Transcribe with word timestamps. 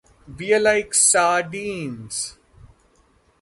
We 0.35 0.51
were 0.51 0.57
like 0.59 0.95
sardines. 0.95 2.35